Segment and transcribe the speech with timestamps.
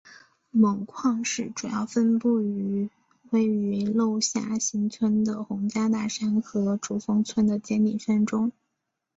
[0.51, 2.89] 锰矿石主要分布于
[3.29, 8.51] 位于娄霞新村的洪家大山和竹峰村的尖顶山中。